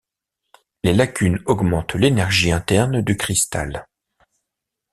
[0.83, 3.87] Les lacunes augmentent l'énergie interne du cristal.